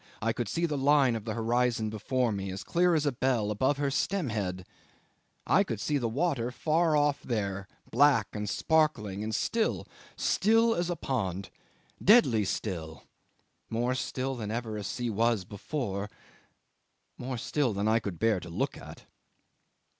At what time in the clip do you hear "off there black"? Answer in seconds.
6.97-8.29